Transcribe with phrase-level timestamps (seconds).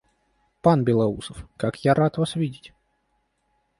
[0.63, 2.73] Пан Белоусов, как я рад вас видеть!